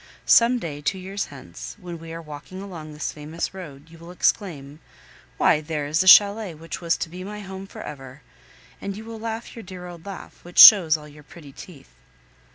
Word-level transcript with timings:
Some 0.25 0.57
day, 0.57 0.81
two 0.81 0.97
years 0.97 1.25
hence, 1.25 1.75
when 1.79 1.99
we 1.99 2.11
are 2.11 2.23
walking 2.23 2.59
along 2.59 2.91
this 2.93 3.11
famous 3.11 3.53
road, 3.53 3.91
you 3.91 3.99
will 3.99 4.09
exclaim, 4.09 4.79
"Why, 5.37 5.61
there 5.61 5.85
is 5.85 5.99
the 6.01 6.07
chalet 6.07 6.55
which 6.55 6.81
was 6.81 6.97
to 6.97 7.09
be 7.09 7.23
my 7.23 7.41
home 7.41 7.67
for 7.67 7.83
ever!" 7.83 8.23
And 8.81 8.97
you 8.97 9.05
will 9.05 9.19
laugh 9.19 9.55
your 9.55 9.61
dear 9.61 9.85
old 9.85 10.03
laugh, 10.07 10.39
which 10.43 10.57
shows 10.57 10.97
all 10.97 11.07
your 11.07 11.21
pretty 11.21 11.51
teeth! 11.53 11.91